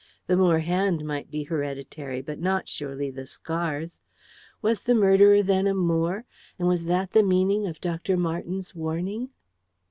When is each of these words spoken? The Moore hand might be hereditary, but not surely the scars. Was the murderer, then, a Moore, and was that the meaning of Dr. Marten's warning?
The 0.25 0.35
Moore 0.35 0.57
hand 0.61 1.05
might 1.05 1.29
be 1.29 1.43
hereditary, 1.43 2.23
but 2.23 2.39
not 2.39 2.67
surely 2.67 3.11
the 3.11 3.27
scars. 3.27 4.01
Was 4.59 4.81
the 4.81 4.95
murderer, 4.95 5.43
then, 5.43 5.67
a 5.67 5.75
Moore, 5.75 6.25
and 6.57 6.67
was 6.67 6.85
that 6.85 7.11
the 7.11 7.21
meaning 7.21 7.67
of 7.67 7.79
Dr. 7.79 8.17
Marten's 8.17 8.73
warning? 8.73 9.29